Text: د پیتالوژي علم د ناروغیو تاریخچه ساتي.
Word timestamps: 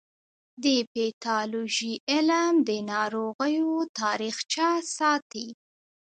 د 0.63 0.65
پیتالوژي 0.93 1.93
علم 2.11 2.53
د 2.67 2.69
ناروغیو 2.91 3.69
تاریخچه 3.99 4.67
ساتي. 4.97 5.47